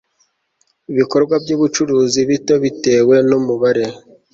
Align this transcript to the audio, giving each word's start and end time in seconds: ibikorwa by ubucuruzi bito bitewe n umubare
ibikorwa 0.91 1.35
by 1.43 1.49
ubucuruzi 1.55 2.19
bito 2.29 2.53
bitewe 2.63 3.15
n 3.27 3.31
umubare 3.39 3.85